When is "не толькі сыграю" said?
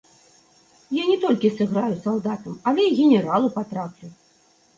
1.09-1.95